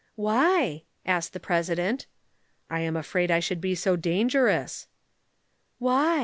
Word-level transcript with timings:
"Why?" 0.15 0.85
asked 1.05 1.31
the 1.33 1.39
President. 1.39 2.07
"I 2.71 2.79
am 2.79 2.97
afraid 2.97 3.29
I 3.29 3.39
should 3.39 3.61
be 3.61 3.75
so 3.75 3.95
dangerous." 3.95 4.87
"Why?" 5.77 6.19